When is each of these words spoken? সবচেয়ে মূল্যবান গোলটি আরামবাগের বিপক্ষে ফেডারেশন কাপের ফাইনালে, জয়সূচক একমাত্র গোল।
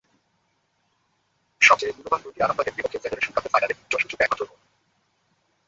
সবচেয়ে 1.61 1.95
মূল্যবান 1.95 2.21
গোলটি 2.23 2.39
আরামবাগের 2.41 2.75
বিপক্ষে 2.75 3.01
ফেডারেশন 3.03 3.33
কাপের 3.33 3.51
ফাইনালে, 3.53 3.73
জয়সূচক 3.91 4.19
একমাত্র 4.21 4.43
গোল। 4.45 4.59